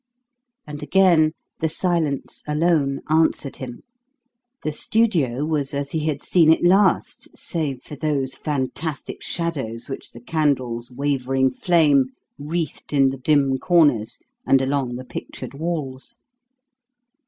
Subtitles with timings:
[0.65, 3.83] And again the silence alone answered him.
[4.63, 10.09] The studio was as he had seen it last, save for those fantastic shadows which
[10.11, 14.17] the candle's wavering flame wreathed in the dim corners
[14.47, 16.19] and along the pictured walls.